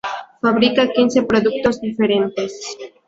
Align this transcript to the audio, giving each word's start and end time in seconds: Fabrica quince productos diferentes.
Fabrica 0.41 0.91
quince 0.91 1.21
productos 1.21 1.79
diferentes. 1.79 2.75